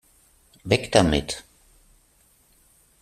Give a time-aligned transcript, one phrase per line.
[0.63, 1.43] Weg damit!